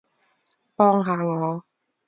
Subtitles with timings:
[0.75, 1.63] 幫下我